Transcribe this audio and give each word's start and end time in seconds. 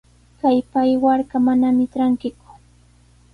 Kaypa 0.39 0.77
aywarqa 0.85 1.37
manami 1.45 1.85
trankiku. 1.93 2.47